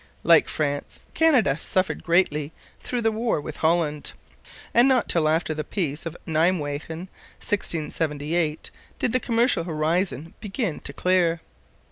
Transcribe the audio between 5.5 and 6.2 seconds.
the Peace of